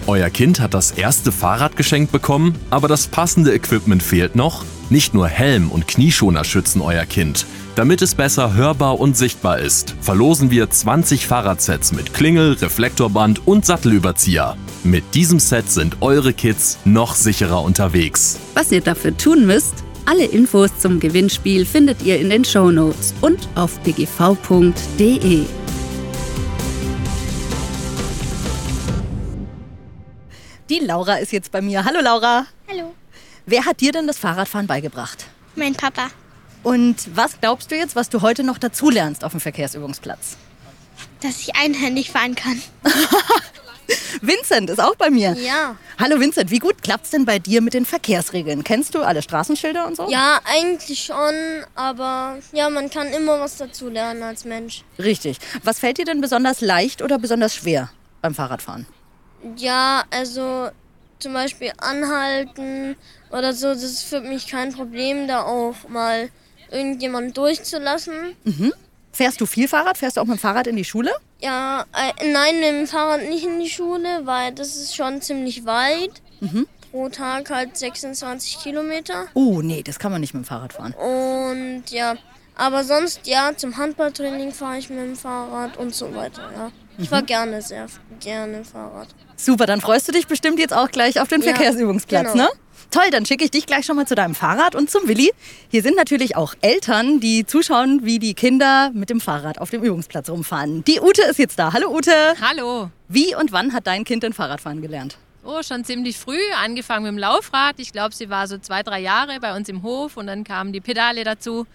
[0.06, 4.64] Euer Kind hat das erste Fahrrad geschenkt bekommen, aber das passende Equipment fehlt noch.
[4.90, 7.46] Nicht nur Helm und Knieschoner schützen euer Kind.
[7.76, 13.66] Damit es besser hörbar und sichtbar ist, verlosen wir 20 Fahrradsets mit Klingel, Reflektorband und
[13.66, 14.56] Sattelüberzieher.
[14.86, 18.40] Mit diesem Set sind eure Kids noch sicherer unterwegs.
[18.54, 23.14] Was ihr dafür tun müsst, alle Infos zum Gewinnspiel findet ihr in den Show Notes
[23.20, 25.46] und auf bgv.de.
[30.70, 31.84] Die Laura ist jetzt bei mir.
[31.84, 32.46] Hallo Laura.
[32.70, 32.94] Hallo.
[33.50, 35.26] Wer hat dir denn das Fahrradfahren beigebracht?
[35.56, 36.10] Mein Papa.
[36.64, 40.36] Und was glaubst du jetzt, was du heute noch dazulernst auf dem Verkehrsübungsplatz?
[41.22, 42.62] Dass ich einhändig fahren kann.
[44.22, 45.32] Vincent ist auch bei mir.
[45.40, 45.78] Ja.
[45.98, 48.66] Hallo Vincent, wie gut klappt's denn bei dir mit den Verkehrsregeln?
[48.66, 50.10] Kennst du alle Straßenschilder und so?
[50.10, 54.84] Ja, eigentlich schon, aber ja, man kann immer was dazu lernen als Mensch.
[55.00, 55.38] Richtig.
[55.64, 58.88] Was fällt dir denn besonders leicht oder besonders schwer beim Fahrradfahren?
[59.56, 60.70] Ja, also
[61.20, 62.96] zum Beispiel anhalten
[63.32, 66.30] oder so, das ist für mich kein Problem, da auch mal
[66.72, 68.36] irgendjemanden durchzulassen.
[69.12, 69.98] Fährst du viel Fahrrad?
[69.98, 71.12] Fährst du auch mit dem Fahrrad in die Schule?
[71.40, 75.66] Ja, äh, nein, mit dem Fahrrad nicht in die Schule, weil das ist schon ziemlich
[75.66, 76.22] weit.
[76.92, 79.26] Pro Tag halt 26 Kilometer.
[79.34, 80.94] Oh, nee, das kann man nicht mit dem Fahrrad fahren.
[80.94, 82.16] Und ja,
[82.56, 86.72] aber sonst ja, zum Handballtraining fahre ich mit dem Fahrrad und so weiter, ja.
[87.00, 87.88] Ich fahre gerne sehr
[88.20, 89.10] gerne Fahrrad.
[89.38, 92.46] Super, dann freust du dich bestimmt jetzt auch gleich auf den Ja, Verkehrsübungsplatz, genau.
[92.46, 92.50] ne?
[92.90, 95.32] Toll, dann schicke ich dich gleich schon mal zu deinem Fahrrad und zum Willi.
[95.70, 99.84] Hier sind natürlich auch Eltern, die zuschauen, wie die Kinder mit dem Fahrrad auf dem
[99.84, 100.84] Übungsplatz rumfahren.
[100.86, 101.74] Die Ute ist jetzt da.
[101.74, 102.12] Hallo Ute.
[102.42, 102.90] Hallo.
[103.10, 105.18] Wie und wann hat dein Kind denn Fahrradfahren gelernt?
[105.44, 107.76] Oh, schon ziemlich früh, angefangen mit dem Laufrad.
[107.80, 110.72] Ich glaube, sie war so zwei, drei Jahre bei uns im Hof und dann kamen
[110.74, 111.68] die Pedale dazu.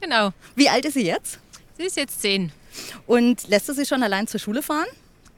[0.00, 0.30] Genau.
[0.56, 1.38] Wie alt ist sie jetzt?
[1.76, 2.52] Sie ist jetzt zehn.
[3.06, 4.86] Und lässt du sie schon allein zur Schule fahren?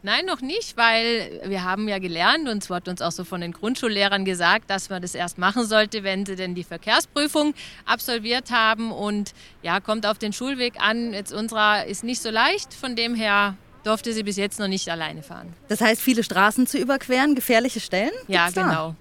[0.03, 3.43] Nein, noch nicht, weil wir haben ja gelernt und es wurde uns auch so von
[3.43, 7.53] den Grundschullehrern gesagt, dass man das erst machen sollte, wenn sie denn die Verkehrsprüfung
[7.85, 8.93] absolviert haben.
[8.93, 11.13] Und ja, kommt auf den Schulweg an.
[11.13, 14.89] Jetzt unserer ist nicht so leicht, von dem her durfte sie bis jetzt noch nicht
[14.89, 15.53] alleine fahren.
[15.69, 18.13] Das heißt, viele Straßen zu überqueren, gefährliche Stellen?
[18.27, 18.95] Ja, genau.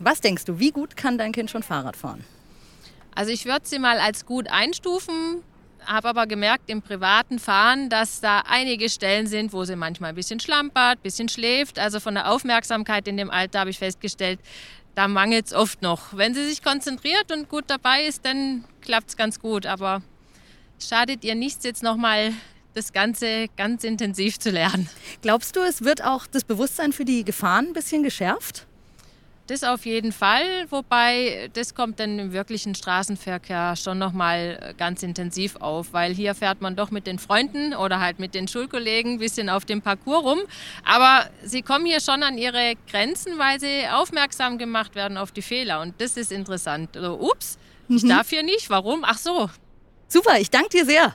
[0.00, 2.24] Was denkst du, wie gut kann dein Kind schon Fahrrad fahren?
[3.14, 5.42] Also ich würde sie mal als gut einstufen,
[5.88, 10.14] habe aber gemerkt im privaten Fahren, dass da einige Stellen sind, wo sie manchmal ein
[10.14, 11.78] bisschen schlampert, ein bisschen schläft.
[11.78, 14.38] Also von der Aufmerksamkeit in dem Alter habe ich festgestellt,
[14.94, 16.16] da mangelt es oft noch.
[16.16, 19.64] Wenn sie sich konzentriert und gut dabei ist, dann klappt es ganz gut.
[19.64, 20.02] Aber
[20.78, 22.32] schadet ihr nichts, jetzt nochmal
[22.74, 24.88] das Ganze ganz intensiv zu lernen.
[25.22, 28.67] Glaubst du, es wird auch das Bewusstsein für die Gefahren ein bisschen geschärft?
[29.48, 35.56] Das auf jeden Fall, wobei das kommt dann im wirklichen Straßenverkehr schon nochmal ganz intensiv
[35.56, 39.18] auf, weil hier fährt man doch mit den Freunden oder halt mit den Schulkollegen ein
[39.18, 40.38] bisschen auf dem Parcours rum.
[40.84, 45.42] Aber sie kommen hier schon an ihre Grenzen, weil sie aufmerksam gemacht werden auf die
[45.42, 46.94] Fehler und das ist interessant.
[46.94, 47.58] Also, ups,
[47.88, 49.02] ich darf hier nicht, warum?
[49.02, 49.48] Ach so,
[50.10, 51.14] Super, ich danke dir sehr.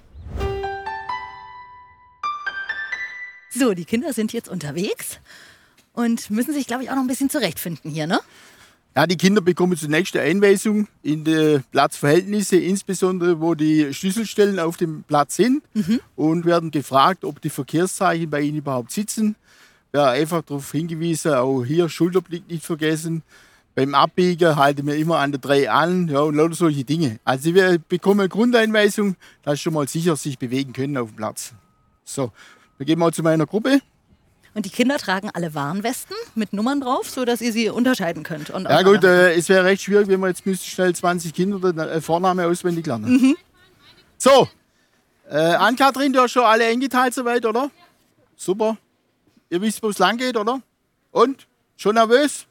[3.50, 5.20] So, die Kinder sind jetzt unterwegs
[5.94, 8.20] und müssen sich, glaube ich, auch noch ein bisschen zurechtfinden hier, ne?
[8.96, 14.78] Ja, die Kinder bekommen zunächst eine Einweisung in die Platzverhältnisse, insbesondere wo die Schlüsselstellen auf
[14.78, 15.64] dem Platz sind
[16.16, 19.36] und werden gefragt, ob die Verkehrszeichen bei ihnen überhaupt sitzen.
[19.94, 23.24] Ja, einfach darauf hingewiesen, auch hier Schulterblick nicht vergessen.
[23.74, 27.20] Beim Abbiegen halten wir immer an der 3 an ja, und lauter solche Dinge.
[27.24, 31.16] Also wir bekommen eine Grundeinweisung, dass sie schon mal sicher sich bewegen können auf dem
[31.16, 31.54] Platz.
[32.04, 32.32] So,
[32.78, 33.80] wir gehen mal zu meiner Gruppe.
[34.56, 38.52] Und die Kinder tragen alle Warnwesten mit Nummern drauf, sodass ihr sie unterscheiden könnt.
[38.52, 41.74] Und Ja gut, äh, es wäre recht schwierig, wenn wir jetzt müssten schnell 20 Kinder
[41.74, 43.36] den Vorname auswendig lernen.
[44.18, 44.48] So,
[45.30, 47.72] äh, Ann-Kathrin, du hast schon alle eingeteilt soweit, oder?
[48.36, 48.78] Super.
[49.50, 50.62] Ihr wisst, wo es lang geht, oder?
[51.12, 51.48] Und?
[51.76, 52.46] Schon nervös?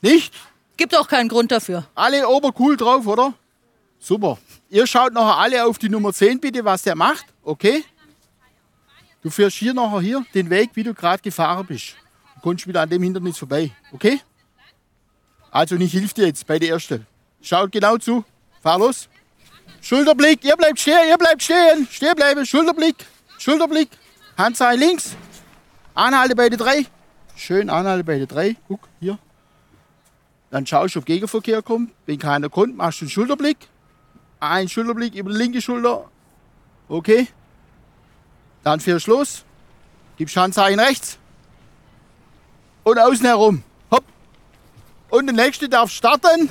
[0.00, 0.34] Nicht?
[0.76, 1.86] Gibt auch keinen Grund dafür.
[1.94, 3.34] Alle obercool drauf, oder?
[3.98, 4.38] Super.
[4.70, 7.84] Ihr schaut nachher alle auf die Nummer 10 bitte, was der macht, okay?
[9.22, 11.96] Du fährst hier nachher hier den Weg, wie du gerade gefahren bist.
[12.36, 14.20] Du kommst wieder an dem Hindernis vorbei, okay?
[15.50, 17.06] Also ich hilf dir jetzt bei der ersten.
[17.42, 18.24] Schaut genau zu.
[18.62, 19.08] Fahr los.
[19.80, 21.88] Schulterblick, ihr bleibt stehen, ihr bleibt stehen.
[21.90, 22.96] Stehen bleiben, Schulterblick,
[23.38, 23.88] Schulterblick.
[24.36, 25.16] Handzeichen links.
[25.94, 26.86] Anhalte bei den drei.
[27.34, 28.56] Schön anhalte bei den drei.
[28.68, 29.18] Guck, hier.
[30.50, 31.92] Dann schaust du, ob Gegenverkehr kommt.
[32.06, 33.56] Wenn keiner kommt, machst du einen Schulterblick.
[34.40, 36.08] Ein Schulterblick über die linke Schulter.
[36.88, 37.28] Okay.
[38.64, 39.44] Dann fährst du los.
[40.16, 41.18] Gibst Handzeichen rechts.
[42.82, 43.62] Und außen herum.
[43.90, 44.04] Hopp.
[45.10, 46.50] Und der nächste darf starten.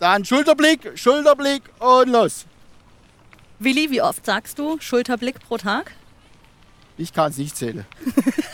[0.00, 2.46] Dann Schulterblick, Schulterblick und los.
[3.58, 5.92] Willi, wie oft sagst du Schulterblick pro Tag?
[6.98, 7.86] Ich kann es nicht zählen.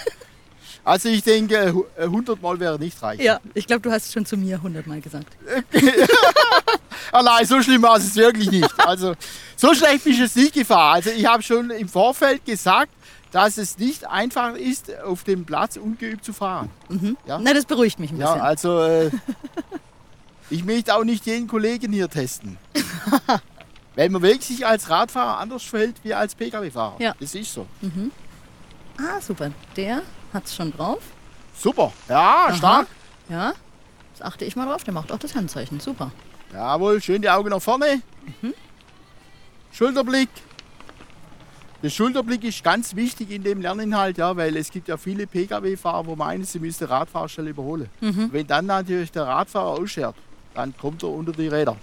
[0.85, 3.21] also ich denke, hu- äh, 100 Mal wäre nicht reich.
[3.21, 5.33] Ja, ich glaube, du hast es schon zu mir hundertmal gesagt.
[7.13, 8.69] Ah nein, so schlimm war es wirklich nicht.
[8.79, 9.15] Also
[9.57, 10.95] so schlecht bin ich es nicht gefahren.
[10.97, 12.93] Also ich habe schon im Vorfeld gesagt,
[13.33, 16.71] dass es nicht einfach ist, auf dem Platz ungeübt zu fahren.
[17.27, 17.39] Ja.
[17.41, 18.41] Na, das beruhigt mich ein Ja, bisschen.
[18.47, 19.11] also äh,
[20.51, 22.59] ich möchte auch nicht jeden Kollegen hier testen.
[23.97, 26.97] Weil man wirklich sich als Radfahrer anders verhält wie als Pkw-Fahrer.
[27.01, 27.15] Ja.
[27.21, 27.67] Das ist so.
[28.99, 29.51] Ah, super.
[29.77, 31.01] Der hat es schon drauf.
[31.59, 31.93] Super.
[32.09, 32.87] Ja, stark.
[33.29, 33.53] Ja,
[34.17, 34.85] das achte ich mal drauf.
[34.85, 35.81] Der macht auch das Handzeichen.
[35.81, 36.11] Super.
[36.53, 38.03] Jawohl, schön die Augen nach vorne.
[39.73, 40.29] Schulterblick.
[41.83, 46.05] Der Schulterblick ist ganz wichtig in dem Lerninhalt, ja, weil es gibt ja viele Pkw-Fahrer,
[46.07, 47.89] wo meinen, sie müssten Radfahrer schnell überholen.
[48.01, 50.15] Wenn dann natürlich der Radfahrer ausschert,
[50.55, 51.77] dann kommt er unter die Räder.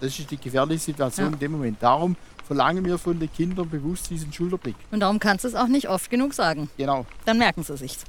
[0.00, 1.32] Das ist die gefährliche Situation Ja.
[1.32, 1.82] in dem Moment.
[1.82, 2.14] Darum
[2.46, 4.76] verlangen wir von den Kindern bewusst diesen Schulterblick.
[4.92, 6.70] Und darum kannst du es auch nicht oft genug sagen.
[6.76, 7.04] Genau.
[7.24, 8.04] Dann merken sie sich's.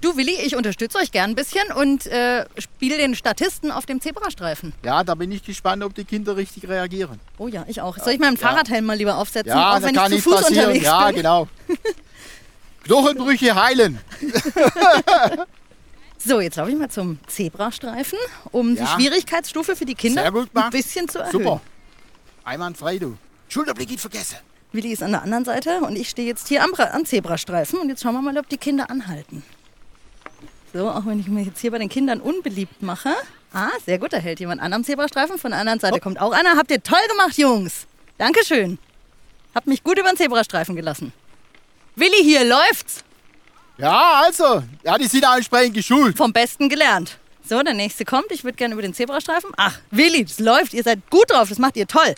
[0.00, 4.00] Du, Willi, ich unterstütze euch gern ein bisschen und äh, spiele den Statisten auf dem
[4.00, 4.72] Zebrastreifen.
[4.82, 7.20] Ja, da bin ich gespannt, ob die Kinder richtig reagieren.
[7.36, 7.98] Oh ja, ich auch.
[7.98, 10.40] Soll ich meinen Fahrradhelm mal lieber aufsetzen, Ja, auch das wenn kann ich zu Fuß
[10.42, 10.64] passieren.
[10.68, 11.16] unterwegs Ja, bin?
[11.16, 11.48] genau.
[12.84, 13.98] Knochenbrüche heilen.
[16.22, 18.18] So, jetzt laufe ich mal zum Zebrastreifen,
[18.52, 18.84] um Ja.
[18.84, 20.22] die Schwierigkeitsstufe für die Kinder
[20.54, 21.32] ein bisschen zu erhöhen.
[21.32, 21.60] Super.
[22.44, 23.16] Einwandfrei, du.
[23.48, 24.36] Schulterblick nicht vergessen.
[24.72, 27.88] Willi ist an der anderen Seite und ich stehe jetzt hier am, am Zebrastreifen und
[27.88, 29.42] jetzt schauen wir mal, ob die Kinder anhalten.
[30.72, 33.10] So, auch wenn ich mich jetzt hier bei den Kindern unbeliebt mache.
[33.52, 35.38] Ah, sehr gut, da hält jemand an am Zebrastreifen.
[35.38, 36.56] Von der anderen Seite kommt auch einer.
[36.56, 37.86] Habt ihr toll gemacht, Jungs.
[38.18, 38.78] Dankeschön.
[39.54, 41.12] Habt mich gut über den Zebrastreifen gelassen.
[41.96, 43.02] Willi, hier läuft's.
[43.78, 44.62] Ja, also.
[44.84, 46.16] Ja, die sind auch entsprechend geschult.
[46.16, 47.18] Vom Besten gelernt.
[47.48, 48.30] So, der nächste kommt.
[48.30, 49.50] Ich würde gerne über den Zebrastreifen.
[49.56, 50.72] Ach, Willi, das läuft.
[50.72, 51.48] Ihr seid gut drauf.
[51.48, 52.14] Das macht ihr toll.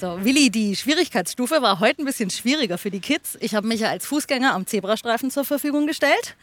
[0.00, 3.36] So, Willi, die Schwierigkeitsstufe war heute ein bisschen schwieriger für die Kids.
[3.40, 6.36] Ich habe mich ja als Fußgänger am Zebrastreifen zur Verfügung gestellt.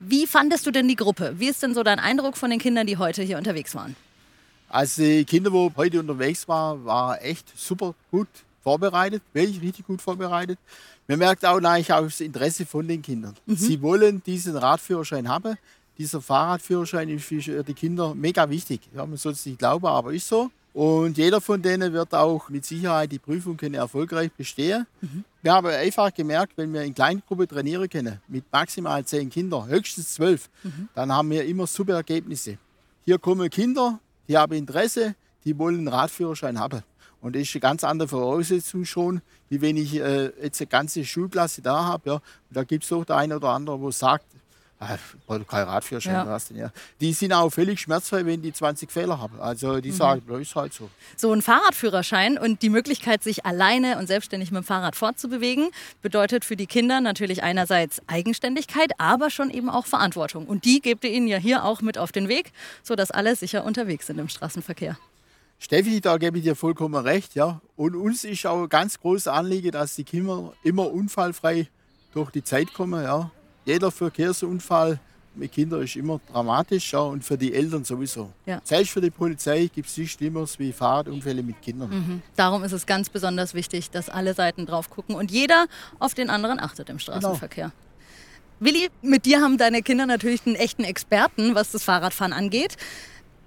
[0.00, 1.34] Wie fandest du denn die Gruppe?
[1.36, 3.94] Wie ist denn so dein Eindruck von den Kindern, die heute hier unterwegs waren?
[4.70, 8.28] Also die Kinder, wo heute unterwegs waren, war echt super gut
[8.62, 10.58] vorbereitet, wirklich richtig gut vorbereitet.
[11.06, 13.34] Man merkt auch eigentlich auch das Interesse von den Kindern.
[13.46, 15.58] Sie wollen diesen Radführerschein haben.
[15.98, 18.80] Dieser Fahrradführerschein ist für die Kinder mega wichtig.
[18.94, 20.50] Ja, man soll es nicht glauben, aber ist so.
[20.76, 24.86] Und jeder von denen wird auch mit Sicherheit die Prüfung können erfolgreich bestehen.
[25.40, 30.12] Wir haben einfach gemerkt, wenn wir in Kleingruppe trainieren können, mit maximal zehn Kindern, höchstens
[30.12, 30.50] zwölf,
[30.94, 32.58] dann haben wir immer super Ergebnisse.
[33.06, 35.14] Hier kommen Kinder, die haben Interesse,
[35.46, 36.82] die wollen einen Radführerschein haben.
[37.22, 41.06] Und das ist eine ganz andere Voraussetzung schon, wie wenn ich äh, jetzt eine ganze
[41.06, 42.10] Schulklasse da habe.
[42.10, 42.14] Ja.
[42.16, 44.26] Und da gibt es doch der eine oder andere, der sagt,
[44.80, 46.14] ah, keinen Radführerschein.
[46.14, 46.26] Ja.
[46.26, 46.70] Was denn, ja.
[47.00, 49.40] Die sind auch völlig schmerzfrei, wenn die 20 Fehler haben.
[49.40, 50.90] Also die sagen, das ist halt so.
[51.16, 55.70] So ein Fahrradführerschein und die Möglichkeit, sich alleine und selbstständig mit dem Fahrrad fortzubewegen,
[56.02, 60.46] bedeutet für die Kinder natürlich einerseits Eigenständigkeit, aber schon eben auch Verantwortung.
[60.46, 63.64] Und die gebt ihr ihnen ja hier auch mit auf den Weg, sodass alle sicher
[63.64, 64.96] unterwegs sind im Straßenverkehr.
[65.58, 67.34] Steffi, da gebe ich dir vollkommen recht.
[67.34, 67.60] Ja.
[67.76, 71.68] Und uns ist auch ein ganz großes Anliegen, dass die Kinder immer unfallfrei
[72.12, 73.02] durch die Zeit kommen.
[73.02, 73.30] Ja.
[73.66, 74.98] Jeder Verkehrsunfall
[75.34, 78.32] mit Kindern ist immer dramatisch ja, und für die Eltern sowieso.
[78.46, 78.60] Ja.
[78.64, 82.22] Selbst für die Polizei gibt es nichts Schlimmeres wie Fahrradunfälle mit Kindern.
[82.36, 85.66] Darum ist es ganz besonders wichtig, dass alle Seiten drauf gucken und jeder
[85.98, 87.72] auf den anderen achtet im Straßenverkehr.
[88.60, 92.76] Willi, mit dir haben deine Kinder natürlich einen echten Experten, was das Fahrradfahren angeht.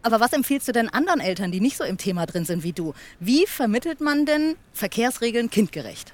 [0.04, 2.74] Aber was empfiehlst du denn anderen Eltern, die nicht so im Thema drin sind wie
[2.74, 2.94] du?
[3.20, 6.14] Wie vermittelt man denn Verkehrsregeln kindgerecht?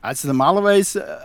[0.00, 1.16] Also normalerweise äh,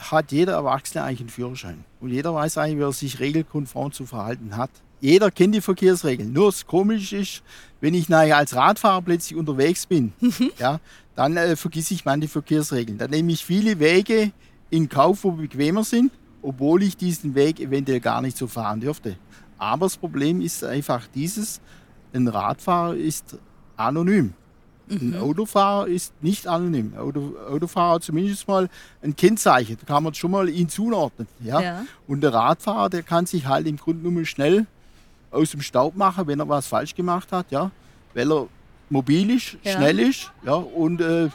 [0.00, 1.84] hat jeder Erwachsene eigentlich einen Führerschein.
[2.00, 4.70] Und jeder weiß eigentlich, wie er sich regelkonform zu verhalten hat.
[5.00, 6.32] Jeder kennt die Verkehrsregeln.
[6.32, 7.42] Nur das Komische ist,
[7.80, 10.12] wenn ich nachher als Radfahrer plötzlich unterwegs bin,
[10.58, 10.80] ja,
[11.14, 12.98] dann äh, vergesse ich manche Verkehrsregeln.
[12.98, 14.32] Dann nehme ich viele Wege
[14.68, 19.16] in Kauf, wo bequemer sind, obwohl ich diesen Weg eventuell gar nicht so fahren dürfte.
[19.58, 21.60] Aber das Problem ist einfach dieses,
[22.12, 23.36] ein Radfahrer ist
[23.76, 24.34] anonym.
[24.90, 26.94] Ein Autofahrer ist nicht anonym.
[26.98, 28.68] Auto, Autofahrer zumindest mal
[29.02, 29.76] ein Kennzeichen.
[29.80, 31.28] Da kann man schon mal ihn zuordnen.
[31.40, 31.60] Ja?
[31.60, 31.82] Ja.
[32.08, 34.66] Und der Radfahrer, der kann sich halt im Grunde genommen schnell
[35.30, 37.46] aus dem Staub machen, wenn er was falsch gemacht hat.
[37.50, 37.70] Ja?
[38.14, 38.46] Weil er
[38.88, 39.72] mobil ist, Ja.
[39.72, 40.54] schnell ist ja?
[40.54, 41.28] und äh,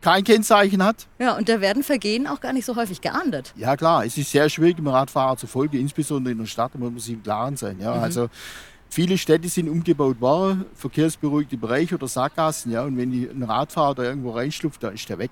[0.00, 1.06] kein Kennzeichen hat.
[1.18, 3.52] Ja, und da werden Vergehen auch gar nicht so häufig geahndet.
[3.56, 6.78] Ja klar, es ist sehr schwierig, dem Radfahrer zu folgen, insbesondere in der Stadt, da
[6.78, 7.78] muss man sich im Klaren sein.
[7.80, 7.92] Ja?
[7.92, 8.28] Also
[8.92, 13.94] viele Städte sind umgebaut worden, verkehrsberuhigte Bereiche oder Sackgassen, ja, und wenn die, ein Radfahrer
[13.94, 15.30] da irgendwo reinschlupft, da ist der weg.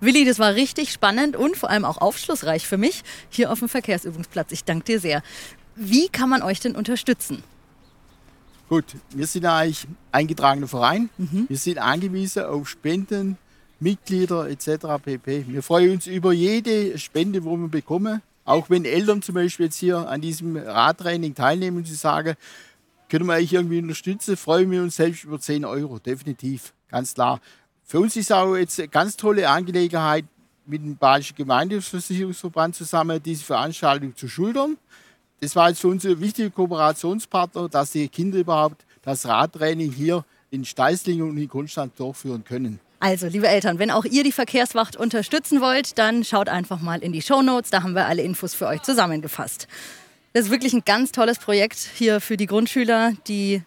[0.00, 3.68] Willi, das war richtig spannend und vor allem auch aufschlussreich für mich hier auf dem
[3.68, 4.52] Verkehrsübungsplatz.
[4.52, 5.22] Ich danke dir sehr.
[5.74, 7.42] Wie kann man euch denn unterstützen?
[8.68, 11.08] Gut, wir sind eigentlich eingetragener Verein.
[11.48, 13.38] Wir sind angewiesen auf Spenden,
[13.80, 15.02] Mitglieder etc.
[15.02, 15.46] pp.
[15.48, 18.20] Wir freuen uns über jede Spende, wo wir bekommen.
[18.48, 22.34] Auch wenn Eltern zum Beispiel jetzt hier an diesem Radtraining teilnehmen und sie sagen,
[23.10, 27.42] können wir euch irgendwie unterstützen, freuen wir uns selbst über 10 Euro, definitiv, ganz klar.
[27.84, 30.24] Für uns ist auch jetzt eine ganz tolle Angelegenheit,
[30.64, 34.78] mit dem Badischen Gemeindeversicherungsverband zusammen diese Veranstaltung zu schultern.
[35.40, 40.24] Das war jetzt für uns ein wichtiger Kooperationspartner, dass die Kinder überhaupt das Radtraining hier
[40.50, 42.80] in Steißlingen und in Konstanz durchführen können.
[43.00, 47.12] Also, liebe Eltern, wenn auch ihr die Verkehrswacht unterstützen wollt, dann schaut einfach mal in
[47.12, 47.70] die Shownotes.
[47.70, 49.68] Da haben wir alle Infos für euch zusammengefasst.
[50.32, 53.62] Das ist wirklich ein ganz tolles Projekt hier für die Grundschüler, die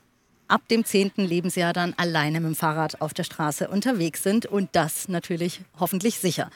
[0.49, 1.13] ab dem 10.
[1.15, 6.19] Lebensjahr dann alleine mit dem Fahrrad auf der Straße unterwegs sind und das natürlich hoffentlich
[6.19, 6.49] sicher.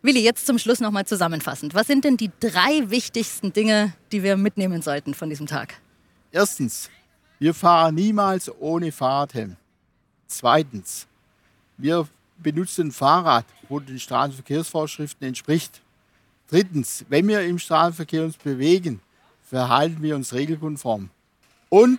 [0.00, 1.74] Willi, jetzt zum Schluss nochmal zusammenfassend.
[1.74, 5.74] Was sind denn die drei wichtigsten Dinge, die wir mitnehmen sollten von diesem Tag?
[6.30, 6.88] Erstens,
[7.38, 9.56] wir fahren niemals ohne Fahrradhelm.
[10.26, 11.06] Zweitens,
[11.82, 15.80] wir benutzen ein Fahrrad, wo den Straßenverkehrsvorschriften entspricht.
[16.48, 19.00] Drittens, wenn wir im Straßenverkehr uns bewegen,
[19.48, 21.10] verhalten wir uns regelkonform.
[21.68, 21.98] Und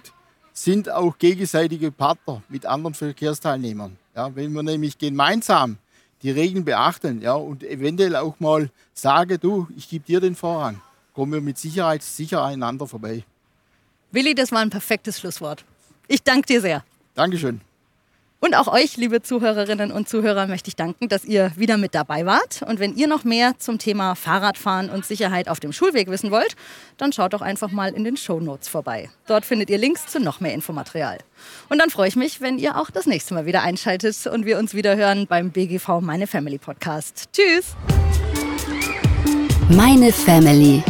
[0.54, 3.98] sind auch gegenseitige Partner mit anderen Verkehrsteilnehmern.
[4.15, 5.78] Ja, wenn wir nämlich gemeinsam
[6.22, 10.80] die Regeln beachten ja, und eventuell auch mal sagen, du, ich gebe dir den Vorrang,
[11.13, 13.24] kommen wir mit Sicherheit sicher einander vorbei.
[14.12, 15.65] Willi, das war ein perfektes Schlusswort.
[16.08, 16.84] Ich danke dir sehr.
[17.15, 17.62] Dankeschön.
[18.43, 22.25] Und auch euch, liebe Zuhörerinnen und Zuhörer, möchte ich danken, dass ihr wieder mit dabei
[22.25, 22.62] wart.
[22.67, 26.58] Und wenn ihr noch mehr zum Thema Fahrradfahren und Sicherheit auf dem Schulweg wissen wollt,
[26.97, 29.10] dann schaut doch einfach mal in den Shownotes vorbei.
[29.27, 31.19] Dort findet ihr Links zu noch mehr Infomaterial.
[31.69, 34.58] Und dann freue ich mich, wenn ihr auch das nächste Mal wieder einschaltet und wir
[34.58, 37.29] uns wieder hören beim BGV Meine Family Podcast.
[37.32, 37.77] Tschüss!
[39.69, 40.84] Meine Family.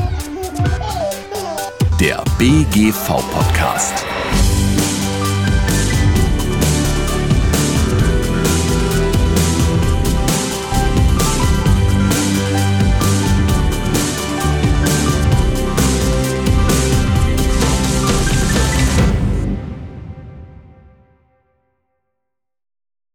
[1.99, 4.03] Der BGV-Podcast.